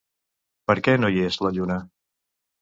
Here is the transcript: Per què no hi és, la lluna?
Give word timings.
Per 0.71 0.75
què 0.87 0.95
no 1.01 1.11
hi 1.17 1.21
és, 1.27 1.37
la 1.47 1.53
lluna? 1.59 1.79